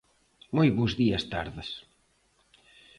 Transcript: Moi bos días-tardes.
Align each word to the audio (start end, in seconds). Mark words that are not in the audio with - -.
Moi 0.55 0.67
bos 0.77 0.91
días-tardes. 0.99 1.69